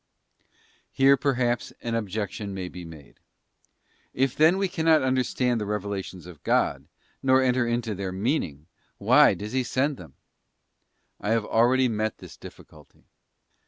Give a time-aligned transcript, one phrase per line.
[0.39, 0.47] f
[0.93, 3.19] Here, perhaps, an objection may be made:
[4.15, 6.87] If then we cannot understand the revelations of God,
[7.21, 8.65] nor enter into their meaning,
[8.97, 10.15] why does He send them?
[11.19, 13.03] I have already met this difficulty.